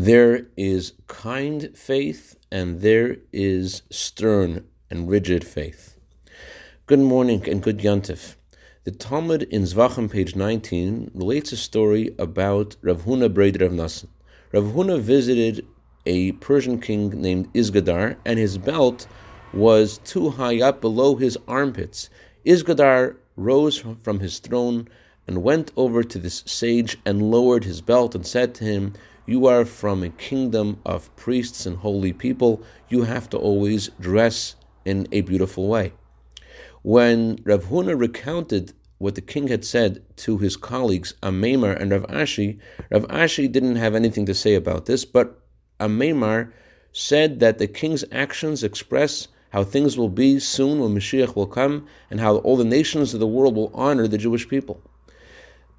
There 0.00 0.46
is 0.56 0.92
kind 1.08 1.76
faith 1.76 2.36
and 2.52 2.82
there 2.82 3.16
is 3.32 3.82
stern 3.90 4.64
and 4.88 5.10
rigid 5.10 5.44
faith. 5.44 5.96
Good 6.86 7.00
morning 7.00 7.48
and 7.48 7.60
good 7.60 7.78
Yantif. 7.78 8.36
The 8.84 8.92
Talmud 8.92 9.42
in 9.50 9.62
Zvachim, 9.62 10.08
page 10.08 10.36
19, 10.36 11.10
relates 11.14 11.50
a 11.50 11.56
story 11.56 12.14
about 12.16 12.76
Rav 12.80 13.06
Huna 13.06 13.28
brei 13.28 13.50
d'Rav 13.50 13.72
Nassan. 13.72 14.06
Rav 14.52 14.66
Huna 14.66 15.00
visited 15.00 15.66
a 16.06 16.30
Persian 16.30 16.80
king 16.80 17.20
named 17.20 17.52
Isgadar, 17.52 18.18
and 18.24 18.38
his 18.38 18.56
belt 18.56 19.08
was 19.52 19.98
too 20.04 20.30
high 20.30 20.60
up 20.60 20.80
below 20.80 21.16
his 21.16 21.36
armpits. 21.48 22.08
Isgadar 22.46 23.16
rose 23.34 23.84
from 24.04 24.20
his 24.20 24.38
throne 24.38 24.86
and 25.26 25.42
went 25.42 25.72
over 25.76 26.04
to 26.04 26.18
this 26.20 26.44
sage 26.46 26.98
and 27.04 27.32
lowered 27.32 27.64
his 27.64 27.80
belt 27.80 28.14
and 28.14 28.24
said 28.24 28.54
to 28.54 28.64
him, 28.64 28.94
you 29.28 29.46
are 29.46 29.66
from 29.66 30.02
a 30.02 30.08
kingdom 30.08 30.80
of 30.86 31.14
priests 31.14 31.66
and 31.66 31.76
holy 31.76 32.14
people. 32.14 32.62
You 32.88 33.02
have 33.02 33.28
to 33.28 33.36
always 33.36 33.90
dress 34.00 34.56
in 34.86 35.06
a 35.12 35.20
beautiful 35.20 35.68
way. 35.68 35.92
When 36.80 37.38
Rav 37.44 37.66
Huna 37.66 38.00
recounted 38.00 38.72
what 38.96 39.16
the 39.16 39.20
king 39.20 39.48
had 39.48 39.66
said 39.66 40.02
to 40.24 40.38
his 40.38 40.56
colleagues 40.56 41.12
Amemar 41.22 41.78
and 41.78 41.90
Rav 41.90 42.06
Ashi, 42.06 42.58
Rav 42.90 43.02
Ashi 43.08 43.52
didn't 43.52 43.76
have 43.76 43.94
anything 43.94 44.24
to 44.24 44.34
say 44.34 44.54
about 44.54 44.86
this, 44.86 45.04
but 45.04 45.38
Amemar 45.78 46.50
said 46.90 47.38
that 47.40 47.58
the 47.58 47.68
king's 47.68 48.06
actions 48.10 48.64
express 48.64 49.28
how 49.50 49.62
things 49.62 49.98
will 49.98 50.08
be 50.08 50.38
soon 50.38 50.80
when 50.80 50.94
Mashiach 50.94 51.36
will 51.36 51.46
come, 51.46 51.86
and 52.10 52.20
how 52.20 52.36
all 52.38 52.56
the 52.56 52.64
nations 52.64 53.12
of 53.12 53.20
the 53.20 53.26
world 53.26 53.56
will 53.56 53.70
honor 53.74 54.08
the 54.08 54.16
Jewish 54.16 54.48
people. 54.48 54.80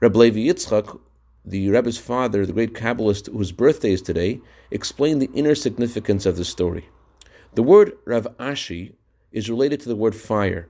Rabbi 0.00 0.18
Levi 0.18 0.40
Yitzchak, 0.40 0.98
the 1.46 1.70
Rebbe's 1.70 1.96
father, 1.98 2.44
the 2.44 2.52
great 2.52 2.74
Kabbalist 2.74 3.32
whose 3.32 3.52
birthday 3.52 3.92
is 3.92 4.02
today, 4.02 4.40
explained 4.72 5.22
the 5.22 5.30
inner 5.32 5.54
significance 5.54 6.26
of 6.26 6.36
the 6.36 6.44
story. 6.44 6.88
The 7.54 7.62
word 7.62 7.92
Rav 8.04 8.26
Ashi 8.38 8.94
is 9.30 9.48
related 9.48 9.80
to 9.80 9.88
the 9.88 9.96
word 9.96 10.16
fire, 10.16 10.68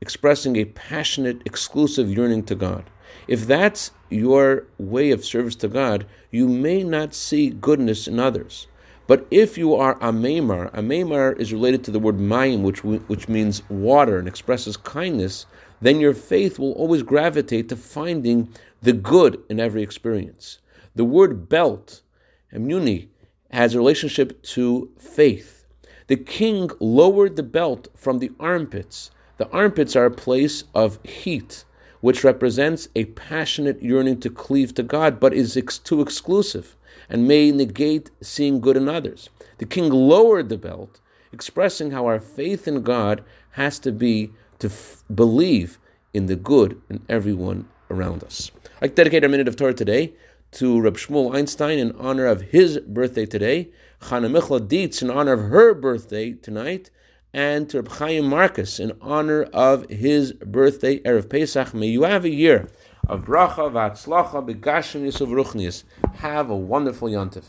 expressing 0.00 0.56
a 0.56 0.64
passionate, 0.64 1.42
exclusive 1.44 2.08
yearning 2.08 2.44
to 2.44 2.54
God. 2.54 2.88
If 3.26 3.46
that's 3.46 3.90
your 4.10 4.66
way 4.78 5.10
of 5.10 5.24
service 5.24 5.56
to 5.56 5.68
God, 5.68 6.06
you 6.30 6.48
may 6.48 6.84
not 6.84 7.14
see 7.14 7.50
goodness 7.50 8.06
in 8.06 8.20
others. 8.20 8.68
But 9.06 9.26
if 9.30 9.58
you 9.58 9.74
are 9.74 9.98
Amemar, 9.98 10.70
Amemar 10.72 11.38
is 11.38 11.52
related 11.52 11.84
to 11.84 11.90
the 11.90 11.98
word 11.98 12.18
Mayim, 12.18 12.62
which, 12.62 12.84
which 12.84 13.28
means 13.28 13.68
water 13.68 14.18
and 14.18 14.28
expresses 14.28 14.76
kindness, 14.76 15.46
then 15.80 16.00
your 16.00 16.14
faith 16.14 16.58
will 16.58 16.72
always 16.72 17.02
gravitate 17.02 17.68
to 17.68 17.76
finding 17.76 18.48
the 18.80 18.92
good 18.92 19.42
in 19.48 19.58
every 19.58 19.82
experience. 19.82 20.58
The 20.94 21.04
word 21.04 21.48
belt, 21.48 22.02
imuni, 22.52 23.08
has 23.50 23.74
a 23.74 23.78
relationship 23.78 24.42
to 24.42 24.90
faith. 24.98 25.66
The 26.06 26.16
king 26.16 26.70
lowered 26.78 27.36
the 27.36 27.42
belt 27.42 27.88
from 27.96 28.18
the 28.18 28.30
armpits. 28.38 29.10
The 29.38 29.48
armpits 29.50 29.96
are 29.96 30.06
a 30.06 30.10
place 30.10 30.64
of 30.74 31.02
heat, 31.04 31.64
which 32.02 32.24
represents 32.24 32.88
a 32.94 33.06
passionate 33.06 33.82
yearning 33.82 34.20
to 34.20 34.28
cleave 34.28 34.74
to 34.74 34.82
God, 34.82 35.18
but 35.18 35.32
is 35.32 35.56
ex- 35.56 35.78
too 35.78 36.02
exclusive 36.02 36.76
and 37.08 37.26
may 37.26 37.50
negate 37.50 38.10
seeing 38.20 38.60
good 38.60 38.76
in 38.76 38.88
others. 38.88 39.30
The 39.58 39.66
king 39.66 39.88
lowered 39.88 40.48
the 40.48 40.58
belt, 40.58 41.00
expressing 41.32 41.92
how 41.92 42.06
our 42.06 42.20
faith 42.20 42.68
in 42.68 42.82
God 42.82 43.22
has 43.52 43.78
to 43.78 43.92
be 43.92 44.32
to 44.58 44.66
f- 44.66 45.04
believe 45.14 45.78
in 46.12 46.26
the 46.26 46.36
good 46.36 46.80
in 46.90 47.04
everyone 47.08 47.68
around 47.88 48.24
us. 48.24 48.50
I 48.80 48.88
dedicate 48.88 49.24
a 49.24 49.28
minute 49.28 49.48
of 49.48 49.56
Torah 49.56 49.72
today 49.72 50.12
to 50.52 50.80
Reb 50.80 50.96
Shmuel 50.96 51.34
Einstein 51.34 51.78
in 51.78 51.92
honor 51.92 52.26
of 52.26 52.40
his 52.40 52.78
birthday 52.80 53.26
today, 53.26 53.70
Chana 54.00 54.28
Michla 54.28 54.66
Dietz 54.66 55.02
in 55.02 55.10
honor 55.10 55.34
of 55.34 55.50
her 55.50 55.72
birthday 55.72 56.32
tonight, 56.32 56.90
and 57.32 57.68
to 57.70 57.78
Reb 57.78 57.88
Chaim 57.92 58.26
Marcus 58.26 58.78
in 58.78 58.92
honor 59.00 59.44
of 59.52 59.88
his 59.88 60.32
birthday, 60.32 60.98
Erev 61.00 61.30
Pesach. 61.30 61.72
May 61.72 61.86
you 61.86 62.02
have 62.02 62.24
a 62.24 62.30
year 62.30 62.68
of 63.08 63.24
bracha, 63.24 63.70
v'atzlacha, 63.70 64.46
b'gashmiyus 64.46 65.20
uv'ruchniyus. 65.20 65.84
Have 66.16 66.50
a 66.50 66.56
wonderful 66.56 67.08
yontif. 67.08 67.48